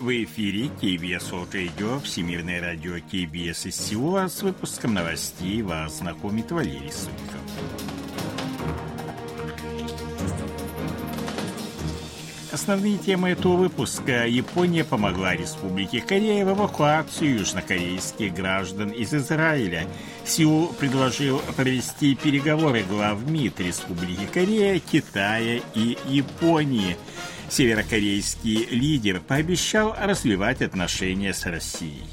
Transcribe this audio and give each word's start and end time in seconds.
В 0.00 0.08
эфире 0.24 0.70
KBS 0.80 1.30
World 1.30 1.52
Radio, 1.52 2.02
Всемирное 2.02 2.58
радио 2.62 2.96
KBS 2.96 3.68
из 3.68 3.76
Сеула. 3.76 4.28
С 4.28 4.42
выпуском 4.42 4.94
новостей 4.94 5.60
вас 5.60 5.98
знакомит 5.98 6.50
Валерий 6.50 6.90
Сутиков. 6.90 7.40
Основные 12.50 12.96
темы 12.96 13.28
этого 13.28 13.56
выпуска. 13.56 14.26
Япония 14.26 14.84
помогла 14.84 15.36
Республике 15.36 16.00
Корея 16.00 16.46
в 16.46 16.52
эвакуацию 16.52 17.38
южнокорейских 17.40 18.32
граждан 18.32 18.88
из 18.88 19.12
Израиля. 19.12 19.86
Сеул 20.24 20.68
предложил 20.68 21.42
провести 21.56 22.14
переговоры 22.14 22.84
глав 22.84 23.22
МИД 23.28 23.60
Республики 23.60 24.26
Корея, 24.32 24.80
Китая 24.80 25.60
и 25.74 25.98
Японии. 26.08 26.96
Северокорейский 27.50 28.66
лидер 28.66 29.20
пообещал 29.20 29.94
развивать 29.98 30.62
отношения 30.62 31.34
с 31.34 31.44
Россией. 31.46 32.06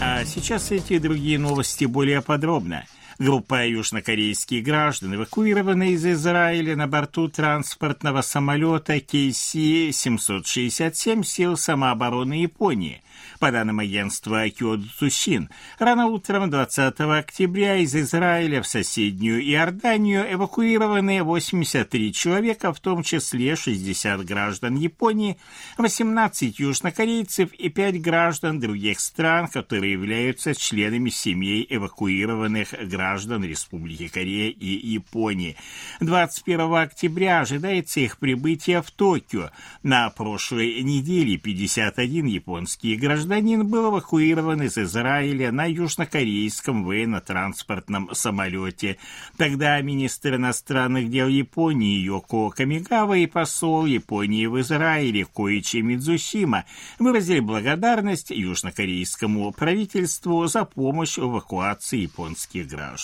А 0.00 0.24
сейчас 0.26 0.70
эти 0.70 0.94
и 0.94 0.98
другие 0.98 1.38
новости 1.38 1.86
более 1.86 2.20
подробно– 2.20 2.84
Группа 3.22 3.64
южнокорейских 3.64 4.64
граждан, 4.64 5.14
эвакуированная 5.14 5.90
из 5.90 6.04
Израиля 6.04 6.74
на 6.74 6.88
борту 6.88 7.28
транспортного 7.28 8.20
самолета 8.20 8.96
KC-767 8.96 11.22
сил 11.22 11.56
самообороны 11.56 12.32
Японии– 12.32 13.00
по 13.38 13.50
данным 13.50 13.80
агентства 13.80 14.48
Киоду 14.48 14.86
Цусин, 14.98 15.50
рано 15.78 16.06
утром 16.06 16.50
20 16.50 17.00
октября 17.00 17.76
из 17.76 17.94
Израиля 17.94 18.62
в 18.62 18.68
соседнюю 18.68 19.42
Иорданию 19.42 20.32
эвакуированы 20.32 21.22
83 21.22 22.12
человека, 22.12 22.72
в 22.72 22.80
том 22.80 23.02
числе 23.02 23.56
60 23.56 24.24
граждан 24.24 24.76
Японии, 24.76 25.38
18 25.78 26.58
южнокорейцев 26.58 27.52
и 27.52 27.68
5 27.68 28.00
граждан 28.00 28.60
других 28.60 29.00
стран, 29.00 29.48
которые 29.48 29.92
являются 29.92 30.54
членами 30.54 31.10
семей 31.10 31.66
эвакуированных 31.68 32.74
граждан 32.88 33.11
Республики 33.44 34.08
Корея 34.08 34.50
и 34.50 34.66
Японии. 34.66 35.56
21 36.00 36.74
октября 36.74 37.40
ожидается 37.40 38.00
их 38.00 38.18
прибытие 38.18 38.82
в 38.82 38.90
Токио. 38.90 39.50
На 39.82 40.10
прошлой 40.10 40.82
неделе 40.82 41.36
51 41.36 42.26
японские 42.26 42.96
гражданин 42.96 43.66
был 43.66 43.90
эвакуирован 43.90 44.62
из 44.62 44.78
Израиля 44.78 45.52
на 45.52 45.66
южнокорейском 45.66 46.84
военно-транспортном 46.84 48.14
самолете. 48.14 48.98
Тогда 49.36 49.80
министр 49.80 50.36
иностранных 50.36 51.10
дел 51.10 51.28
Японии 51.28 52.00
Йоко 52.00 52.50
Камигава 52.50 53.14
и 53.18 53.26
посол 53.26 53.86
Японии 53.86 54.46
в 54.46 54.60
Израиле 54.60 55.24
Коичи 55.24 55.78
Мидзусима 55.78 56.64
выразили 56.98 57.40
благодарность 57.40 58.30
южнокорейскому 58.30 59.52
правительству 59.52 60.46
за 60.46 60.64
помощь 60.64 61.18
в 61.18 61.24
эвакуации 61.24 61.98
японских 61.98 62.68
граждан. 62.68 63.01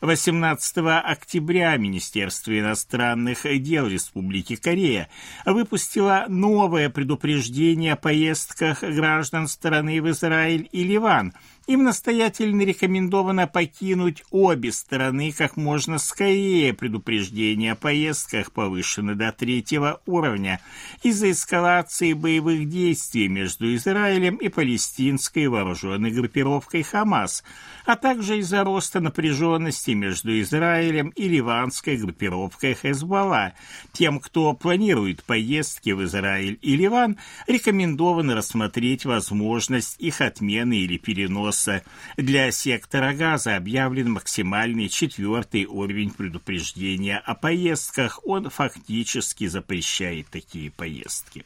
18 0.00 0.76
октября 1.04 1.76
Министерство 1.76 2.58
иностранных 2.58 3.42
дел 3.62 3.86
Республики 3.86 4.56
Корея 4.56 5.08
выпустило 5.44 6.24
новое 6.28 6.88
предупреждение 6.88 7.92
о 7.92 7.96
поездках 7.96 8.82
граждан 8.82 9.46
страны 9.46 10.00
в 10.00 10.10
Израиль 10.10 10.68
и 10.72 10.84
Ливан– 10.84 11.34
им 11.70 11.84
настоятельно 11.84 12.62
рекомендовано 12.62 13.46
покинуть 13.46 14.24
обе 14.32 14.72
стороны 14.72 15.30
как 15.30 15.56
можно 15.56 15.98
скорее. 15.98 16.74
Предупреждение 16.74 17.72
о 17.72 17.76
поездках 17.76 18.50
повышено 18.50 19.14
до 19.14 19.30
третьего 19.30 20.00
уровня 20.04 20.60
из-за 21.04 21.30
эскалации 21.30 22.12
боевых 22.12 22.68
действий 22.68 23.28
между 23.28 23.72
Израилем 23.76 24.34
и 24.34 24.48
палестинской 24.48 25.46
вооруженной 25.46 26.10
группировкой 26.10 26.82
«Хамас», 26.82 27.44
а 27.86 27.94
также 27.94 28.38
из-за 28.38 28.64
роста 28.64 28.98
напряженности 28.98 29.92
между 29.92 30.40
Израилем 30.40 31.10
и 31.10 31.28
ливанской 31.28 31.96
группировкой 31.96 32.74
«Хезбалла». 32.74 33.52
Тем, 33.92 34.18
кто 34.18 34.54
планирует 34.54 35.22
поездки 35.22 35.90
в 35.90 36.02
Израиль 36.02 36.58
и 36.62 36.74
Ливан, 36.74 37.16
рекомендовано 37.46 38.34
рассмотреть 38.34 39.04
возможность 39.04 39.94
их 40.00 40.20
отмены 40.20 40.74
или 40.74 40.98
переноса 40.98 41.59
Росса 41.60 41.82
для 42.16 42.50
сектора 42.50 43.12
газа 43.12 43.56
объявлен 43.56 44.12
максимальный 44.12 44.88
четвертый 44.88 45.66
уровень 45.66 46.10
предупреждения 46.10 47.18
о 47.18 47.34
поездках. 47.34 48.20
Он 48.24 48.48
фактически 48.50 49.46
запрещает 49.46 50.28
такие 50.28 50.70
поездки. 50.70 51.44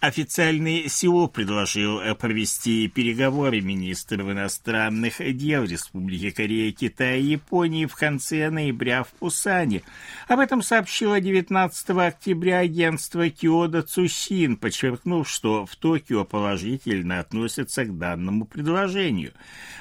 Официальный 0.00 0.88
Сеул 0.88 1.26
предложил 1.26 2.00
провести 2.14 2.86
переговоры 2.86 3.60
министров 3.60 4.30
иностранных 4.30 5.16
дел 5.36 5.64
Республики 5.64 6.30
Корея, 6.30 6.70
Китая 6.70 7.16
и 7.16 7.24
Японии 7.24 7.84
в 7.84 7.96
конце 7.96 8.48
ноября 8.48 9.02
в 9.02 9.08
Пусане. 9.08 9.82
Об 10.28 10.38
этом 10.38 10.62
сообщило 10.62 11.20
19 11.20 11.90
октября 11.90 12.60
агентство 12.60 13.28
Киода 13.28 13.82
Цусин, 13.82 14.56
подчеркнув, 14.56 15.28
что 15.28 15.66
в 15.66 15.74
Токио 15.74 16.24
положительно 16.24 17.18
относятся 17.18 17.84
к 17.84 17.98
данному 17.98 18.46
предложению. 18.46 19.32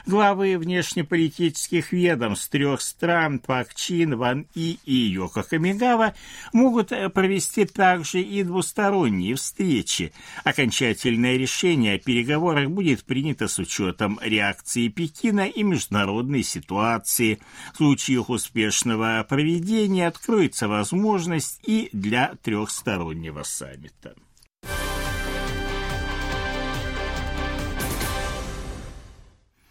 Главы 0.07 0.57
внешнеполитических 0.57 1.91
ведомств 1.91 2.49
трех 2.49 2.81
стран 2.81 3.37
Пак 3.37 3.75
Чин, 3.75 4.17
Ван 4.17 4.47
И 4.55 4.79
и 4.83 4.95
Йоко 4.95 5.43
Камигава 5.43 6.15
могут 6.53 6.91
провести 7.13 7.65
также 7.65 8.21
и 8.21 8.41
двусторонние 8.41 9.35
встречи 9.35 10.06
Окончательное 10.43 11.37
решение 11.37 11.95
о 11.95 11.99
переговорах 11.99 12.69
будет 12.69 13.03
принято 13.03 13.47
с 13.47 13.59
учетом 13.59 14.19
реакции 14.21 14.87
Пекина 14.87 15.47
и 15.47 15.63
международной 15.63 16.43
ситуации. 16.43 17.39
В 17.73 17.77
случае 17.77 18.17
их 18.17 18.29
успешного 18.29 19.25
проведения 19.27 20.07
откроется 20.07 20.67
возможность 20.67 21.59
и 21.65 21.89
для 21.91 22.35
трехстороннего 22.43 23.43
саммита. 23.43 24.15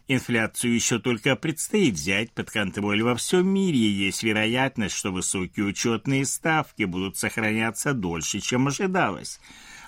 Инфляцию 0.08 0.72
еще 0.72 1.00
только 1.00 1.34
предстоит 1.34 1.94
взять 1.94 2.30
под 2.30 2.48
контроль 2.48 3.03
во 3.03 3.16
всем 3.16 3.48
мире, 3.48 3.78
и 3.78 4.04
есть 4.06 4.22
вероятность, 4.22 4.94
что 4.94 5.10
высокие 5.10 5.66
учетные 5.66 6.24
ставки 6.24 6.84
будут 6.84 7.16
сохраняться 7.16 7.92
дольше, 7.92 8.38
чем 8.38 8.68
ожидалось. 8.68 9.41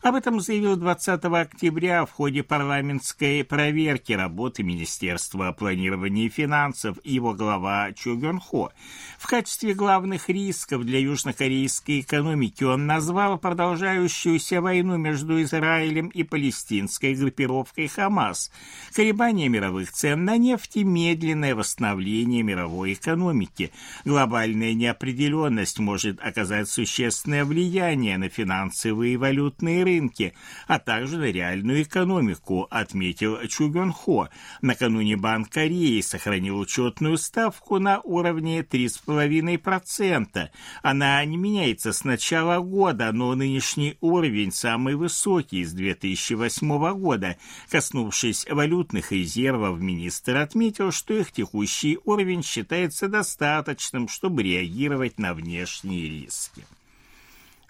Об 0.02 0.14
этом 0.14 0.40
заявил 0.40 0.76
20 0.76 1.24
октября 1.24 2.06
в 2.06 2.12
ходе 2.12 2.44
парламентской 2.44 3.42
проверки 3.42 4.12
работы 4.12 4.62
Министерства 4.62 5.50
планирования 5.50 6.26
и 6.26 6.28
финансов 6.28 6.98
его 7.02 7.34
глава 7.34 7.92
Чу 7.92 8.16
Гён 8.16 8.38
Хо. 8.38 8.70
В 9.18 9.26
качестве 9.26 9.74
главных 9.74 10.28
рисков 10.28 10.84
для 10.84 11.00
южнокорейской 11.00 12.00
экономики 12.00 12.62
он 12.62 12.86
назвал 12.86 13.38
продолжающуюся 13.38 14.60
войну 14.60 14.96
между 14.98 15.42
Израилем 15.42 16.08
и 16.08 16.22
палестинской 16.22 17.14
группировкой 17.16 17.88
Хамас, 17.88 18.52
колебания 18.94 19.48
мировых 19.48 19.90
цен 19.90 20.24
на 20.24 20.36
нефть 20.36 20.76
и 20.76 20.84
медленное 20.84 21.56
восстановление 21.56 22.44
мировой 22.44 22.92
экономики. 22.92 23.72
Глобальная 24.04 24.74
неопределенность 24.74 25.80
может 25.80 26.20
оказать 26.20 26.68
существенное 26.68 27.44
влияние 27.44 28.16
на 28.16 28.28
финансовые 28.28 29.14
и 29.14 29.16
валютные 29.16 29.87
рынке, 29.88 30.34
а 30.66 30.78
также 30.78 31.16
на 31.18 31.30
реальную 31.30 31.82
экономику, 31.82 32.66
отметил 32.70 33.38
Чу 33.48 33.68
Гён 33.70 33.92
Хо. 33.92 34.28
Накануне 34.60 35.16
Банк 35.16 35.50
Кореи 35.50 36.00
сохранил 36.00 36.58
учетную 36.58 37.16
ставку 37.18 37.78
на 37.78 38.00
уровне 38.00 38.60
3,5%. 38.60 40.48
Она 40.82 41.24
не 41.24 41.36
меняется 41.36 41.92
с 41.92 42.04
начала 42.04 42.60
года, 42.60 43.12
но 43.12 43.34
нынешний 43.34 43.96
уровень 44.00 44.52
самый 44.52 44.94
высокий 44.94 45.64
с 45.64 45.72
2008 45.72 46.94
года. 46.94 47.36
Коснувшись 47.70 48.46
валютных 48.48 49.12
резервов, 49.12 49.80
министр 49.80 50.36
отметил, 50.36 50.92
что 50.92 51.14
их 51.14 51.32
текущий 51.32 51.98
уровень 52.04 52.42
считается 52.42 53.08
достаточным, 53.08 54.08
чтобы 54.08 54.42
реагировать 54.42 55.18
на 55.18 55.34
внешние 55.34 56.08
риски. 56.08 56.64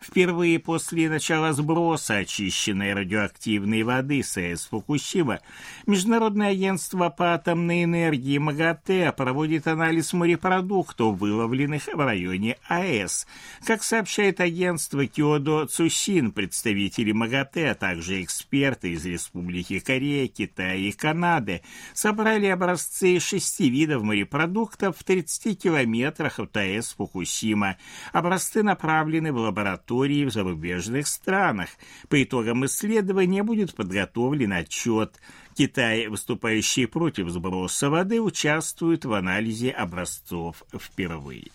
Впервые 0.01 0.61
после 0.61 1.11
начала 1.11 1.53
сброса 1.53 2.19
очищенной 2.19 2.95
радиоактивной 2.95 3.83
воды 3.83 4.23
с 4.23 4.37
АЭС 4.37 4.67
Фукусима 4.67 5.41
Международное 5.87 6.51
агентство 6.51 7.09
по 7.09 7.35
атомной 7.35 7.83
энергии 7.83 8.39
МАГАТЭ 8.39 9.13
проводит 9.13 9.67
анализ 9.67 10.13
морепродуктов, 10.13 11.19
выловленных 11.19 11.89
в 11.93 11.99
районе 11.99 12.57
АЭС. 12.69 13.27
Как 13.67 13.83
сообщает 13.83 14.41
агентство 14.41 15.05
Киодо 15.05 15.67
Цусин, 15.67 16.31
представители 16.31 17.11
МАГАТЭ, 17.11 17.73
а 17.73 17.75
также 17.75 18.23
эксперты 18.23 18.93
из 18.93 19.05
Республики 19.05 19.81
Корея, 19.81 20.29
Китая 20.29 20.77
и 20.77 20.93
Канады 20.93 21.63
собрали 21.93 22.47
образцы 22.47 23.19
шести 23.19 23.69
видов 23.69 24.05
морепродуктов 24.05 24.97
в 24.97 25.03
30 25.03 25.61
километрах 25.61 26.39
от 26.39 26.57
АЭС 26.57 26.95
Фукусима. 26.97 27.79
Образцы 28.13 28.63
направлены 28.63 29.33
в 29.33 29.39
лабораторию 29.39 29.88
лаборатории 29.89 30.25
в 30.25 30.31
зарубежных 30.31 31.07
странах. 31.07 31.69
По 32.09 32.23
итогам 32.23 32.65
исследования 32.67 33.43
будет 33.43 33.75
подготовлен 33.75 34.53
отчет. 34.53 35.21
Китай, 35.55 36.07
выступающий 36.09 36.87
против 36.87 37.31
сброса 37.31 37.91
воды, 37.91 38.21
участвует 38.21 39.05
в 39.05 39.13
анализе 39.13 39.71
образцов 39.71 40.63
впервые. 40.79 41.51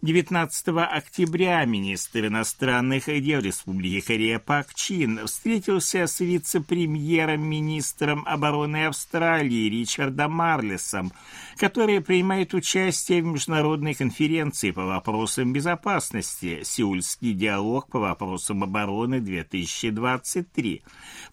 19 0.00 0.68
октября 0.68 1.64
министр 1.64 2.26
иностранных 2.26 3.06
дел 3.06 3.40
Республики 3.40 4.00
Корея 4.00 4.38
Пак 4.38 4.72
Чин 4.72 5.26
встретился 5.26 6.06
с 6.06 6.20
вице-премьером-министром 6.20 8.22
обороны 8.24 8.86
Австралии 8.86 9.68
Ричардом 9.68 10.34
Марлесом, 10.34 11.10
который 11.56 12.00
принимает 12.00 12.54
участие 12.54 13.22
в 13.22 13.26
международной 13.26 13.94
конференции 13.94 14.70
по 14.70 14.84
вопросам 14.84 15.52
безопасности 15.52 16.60
«Сеульский 16.62 17.32
диалог 17.32 17.90
по 17.90 17.98
вопросам 17.98 18.62
обороны-2023». 18.62 20.82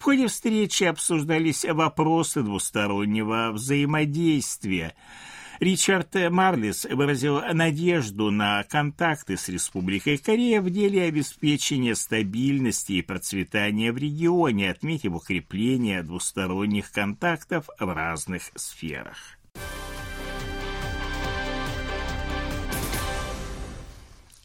В 0.00 0.02
ходе 0.02 0.26
встречи 0.26 0.82
обсуждались 0.82 1.64
вопросы 1.64 2.42
двустороннего 2.42 3.52
взаимодействия– 3.52 4.96
Ричард 5.60 6.14
Марлис 6.30 6.84
выразил 6.84 7.40
надежду 7.52 8.30
на 8.30 8.62
контакты 8.64 9.36
с 9.36 9.48
Республикой 9.48 10.18
Корея 10.18 10.60
в 10.60 10.70
деле 10.70 11.04
обеспечения 11.04 11.94
стабильности 11.94 12.92
и 12.92 13.02
процветания 13.02 13.92
в 13.92 13.96
регионе, 13.96 14.70
отметив 14.70 15.14
укрепление 15.14 16.02
двусторонних 16.02 16.92
контактов 16.92 17.68
в 17.78 17.94
разных 17.94 18.42
сферах. 18.54 19.38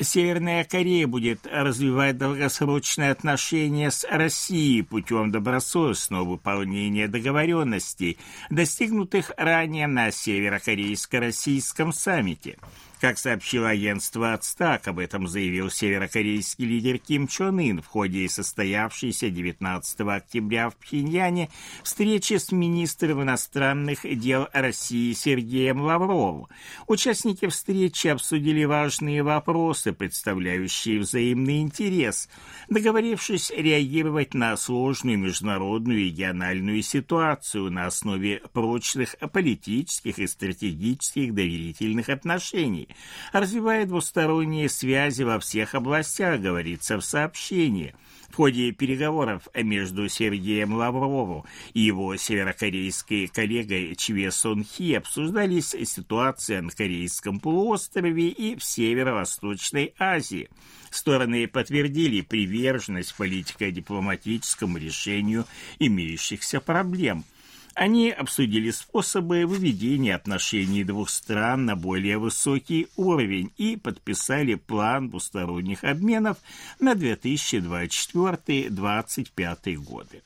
Северная 0.01 0.63
Корея 0.63 1.05
будет 1.05 1.45
развивать 1.45 2.17
долгосрочные 2.17 3.11
отношения 3.11 3.91
с 3.91 4.03
Россией 4.09 4.81
путем 4.81 5.31
добросовестного 5.31 6.23
выполнения 6.23 7.07
договоренностей, 7.07 8.17
достигнутых 8.49 9.31
ранее 9.37 9.85
на 9.85 10.09
северокорейско-российском 10.11 11.93
саммите. 11.93 12.57
Как 13.01 13.17
сообщило 13.17 13.69
агентство 13.69 14.33
«Ацтак», 14.33 14.87
об 14.87 14.99
этом 14.99 15.27
заявил 15.27 15.71
северокорейский 15.71 16.65
лидер 16.65 16.99
Ким 16.99 17.27
Чон 17.27 17.57
Ын 17.57 17.81
в 17.81 17.87
ходе 17.87 18.29
состоявшейся 18.29 19.31
19 19.31 20.01
октября 20.01 20.69
в 20.69 20.75
Пхеньяне 20.75 21.49
встречи 21.81 22.37
с 22.37 22.51
министром 22.51 23.23
иностранных 23.23 24.01
дел 24.19 24.49
России 24.53 25.13
Сергеем 25.13 25.81
Лавровым. 25.81 26.45
Участники 26.85 27.47
встречи 27.47 28.07
обсудили 28.07 28.65
важные 28.65 29.23
вопросы, 29.23 29.90
представляющие 29.93 30.99
взаимный 30.99 31.61
интерес, 31.61 32.29
договорившись 32.69 33.51
реагировать 33.51 34.33
на 34.33 34.55
сложную 34.57 35.17
международную 35.17 35.99
и 35.99 36.05
региональную 36.05 36.81
ситуацию 36.81 37.71
на 37.71 37.87
основе 37.87 38.41
прочных 38.53 39.15
политических 39.31 40.19
и 40.19 40.27
стратегических 40.27 41.33
доверительных 41.33 42.09
отношений 42.09 42.89
развивая 43.31 43.85
двусторонние 43.85 44.69
связи 44.69 45.23
во 45.23 45.39
всех 45.39 45.75
областях, 45.75 46.39
говорится 46.39 46.97
в 46.97 47.03
сообщении. 47.03 47.95
В 48.31 48.35
ходе 48.37 48.71
переговоров 48.71 49.49
между 49.53 50.07
Сергеем 50.07 50.73
Лавровым 50.73 51.43
и 51.73 51.81
его 51.81 52.15
северокорейской 52.15 53.27
коллегой 53.27 53.93
Чве 53.97 54.31
Сон 54.31 54.63
Хи 54.63 54.93
обсуждались 54.93 55.75
ситуация 55.83 56.61
на 56.61 56.69
Корейском 56.69 57.41
полуострове 57.41 58.29
и 58.29 58.55
в 58.55 58.63
Северо-Восточной 58.63 59.93
Азии. 59.99 60.49
Стороны 60.91 61.45
подтвердили 61.45 62.21
приверженность 62.21 63.13
политико-дипломатическому 63.17 64.77
решению 64.77 65.45
имеющихся 65.79 66.61
проблем– 66.61 67.25
они 67.73 68.11
обсудили 68.11 68.69
способы 68.71 69.45
выведения 69.45 70.15
отношений 70.15 70.83
двух 70.83 71.09
стран 71.09 71.65
на 71.65 71.75
более 71.75 72.17
высокий 72.17 72.87
уровень 72.95 73.51
и 73.57 73.77
подписали 73.77 74.55
план 74.55 75.09
двусторонних 75.09 75.83
обменов 75.83 76.37
на 76.79 76.93
2024-2025 76.93 79.75
годы. 79.77 80.23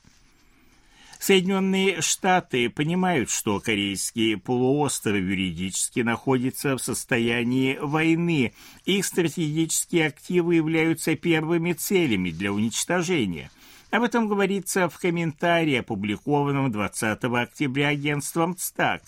Соединенные 1.18 2.02
Штаты 2.02 2.68
понимают, 2.68 3.30
что 3.30 3.58
Корейский 3.58 4.36
полуостров 4.36 5.16
юридически 5.16 6.00
находится 6.00 6.76
в 6.76 6.82
состоянии 6.82 7.78
войны. 7.80 8.52
Их 8.84 9.06
стратегические 9.06 10.08
активы 10.08 10.56
являются 10.56 11.16
первыми 11.16 11.72
целями 11.72 12.30
для 12.30 12.52
уничтожения. 12.52 13.50
Об 13.96 14.02
этом 14.02 14.28
говорится 14.28 14.90
в 14.90 14.98
комментарии, 14.98 15.76
опубликованном 15.76 16.70
20 16.70 17.24
октября 17.24 17.88
агентством 17.88 18.54
ЦТАК. 18.54 19.00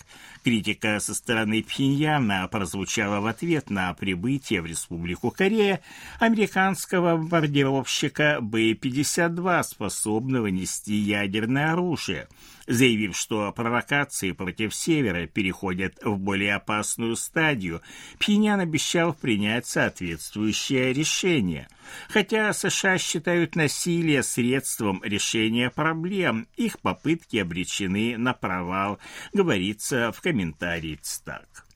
Критика 0.49 0.99
со 0.99 1.13
стороны 1.13 1.61
Пхеньяна 1.61 2.47
прозвучала 2.47 3.19
в 3.19 3.27
ответ 3.27 3.69
на 3.69 3.93
прибытие 3.93 4.63
в 4.63 4.65
Республику 4.65 5.29
Корея 5.29 5.79
американского 6.17 7.17
бомбардировщика 7.17 8.39
Б-52, 8.41 9.61
способного 9.61 10.47
нести 10.47 10.95
ядерное 10.95 11.73
оружие, 11.73 12.29
заявив, 12.65 13.15
что 13.15 13.51
провокации 13.51 14.31
против 14.31 14.73
Севера 14.73 15.27
переходят 15.27 15.99
в 16.03 16.17
более 16.17 16.55
опасную 16.55 17.15
стадию. 17.15 17.83
Пхеньян 18.17 18.59
обещал 18.59 19.13
принять 19.13 19.67
соответствующее 19.67 20.93
решение. 20.93 21.67
Хотя 22.07 22.53
США 22.53 22.97
считают 22.97 23.55
насилие 23.55 24.23
средством 24.23 25.01
решения 25.03 25.69
проблем, 25.69 26.47
их 26.55 26.79
попытки 26.79 27.37
обречены 27.37 28.17
на 28.17 28.33
провал, 28.33 28.99
говорится 29.33 30.11
в 30.11 30.21
комментарии 30.39 30.97
ЦТАК. 31.01 31.68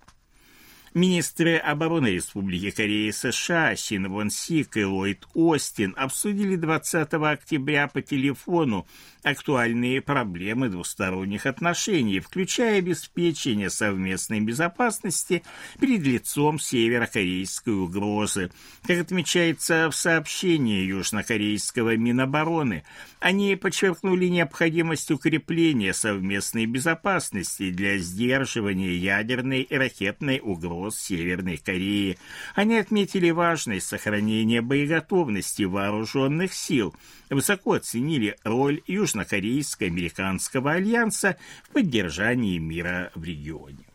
Министры 0.94 1.58
обороны 1.58 2.08
Республики 2.08 2.70
Кореи 2.70 3.10
США 3.10 3.76
Син 3.76 4.12
Вон 4.12 4.30
Сик 4.30 4.78
и 4.78 4.86
Ллойд 4.86 5.28
Остин 5.34 5.96
обсудили 5.98 6.56
20 6.56 7.14
октября 7.14 7.88
по 7.88 8.04
телефону 8.04 8.86
актуальные 9.24 10.02
проблемы 10.02 10.70
двусторонних 10.70 11.48
отношений, 11.48 12.20
включая 12.20 12.78
обеспечение 12.78 13.72
совместной 13.72 14.42
безопасности 14.42 15.42
перед 15.80 16.02
лицом 16.02 16.60
северокорейской 16.60 17.74
угрозы. 17.74 18.52
Как 18.86 19.00
отмечается 19.00 19.90
в 19.90 19.96
сообщении 19.96 20.84
южнокорейского 20.84 21.98
Минобороны, 21.98 22.84
они 23.20 23.56
подчеркнули 23.56 24.28
необходимость 24.28 25.10
укрепления 25.10 25.94
совместной 25.94 26.68
безопасности 26.68 27.72
для 27.72 27.98
сдерживания 27.98 28.96
ядерной 28.96 29.62
и 29.62 29.76
ракетной 29.76 30.40
угроз 30.84 31.00
Северной 31.00 31.58
Кореи. 31.58 32.18
Они 32.56 32.78
отметили 32.78 33.30
важность 33.32 33.88
сохранения 33.88 34.62
боеготовности 34.62 35.64
вооруженных 35.64 36.54
сил, 36.54 36.96
высоко 37.30 37.74
оценили 37.74 38.36
роль 38.44 38.82
Южнокорейско-Американского 38.88 40.74
альянса 40.74 41.38
в 41.64 41.72
поддержании 41.72 42.58
мира 42.58 43.12
в 43.16 43.24
регионе. 43.24 43.86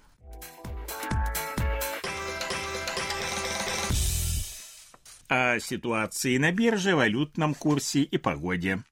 О 5.29 5.59
ситуации 5.61 6.39
на 6.39 6.53
бирже, 6.53 6.97
валютном 6.97 7.55
курсе 7.55 8.01
и 8.01 8.17
погоде. 8.17 8.83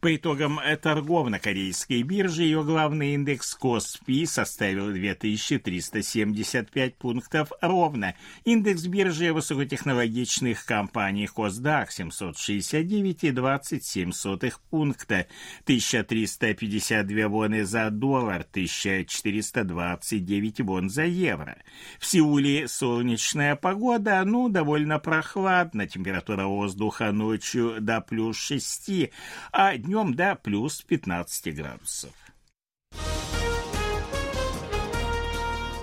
По 0.00 0.14
итогам 0.14 0.60
торгов 0.80 1.28
на 1.28 1.40
корейской 1.40 2.02
бирже 2.02 2.44
ее 2.44 2.62
главный 2.62 3.14
индекс 3.14 3.56
Коспи 3.56 4.26
составил 4.26 4.92
2375 4.92 6.94
пунктов 6.94 7.50
ровно. 7.60 8.14
Индекс 8.44 8.86
биржи 8.86 9.32
высокотехнологичных 9.32 10.64
компаний 10.64 11.26
Косдак 11.26 11.90
769,27 11.90 14.52
пункта, 14.70 15.26
1352 15.64 17.28
воны 17.28 17.64
за 17.64 17.90
доллар, 17.90 18.46
1429 18.48 20.60
вон 20.60 20.90
за 20.90 21.06
евро. 21.06 21.56
В 21.98 22.06
Сеуле 22.06 22.68
солнечная 22.68 23.56
погода, 23.56 24.22
ну, 24.24 24.48
довольно 24.48 25.00
прохладно, 25.00 25.88
температура 25.88 26.46
воздуха 26.46 27.10
ночью 27.10 27.78
до 27.80 28.00
плюс 28.00 28.36
6, 28.36 29.10
а 29.50 29.76
днем 29.88 30.12
до 30.12 30.34
плюс 30.36 30.82
15 30.82 31.56
градусов. 31.56 32.12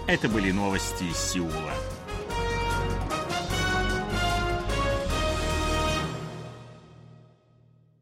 Это 0.07 0.29
были 0.29 0.51
новости 0.51 1.05
из 1.05 1.17
Сеула. 1.17 1.73